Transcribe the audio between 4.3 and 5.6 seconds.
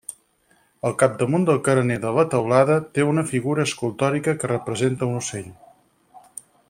que representa un ocell.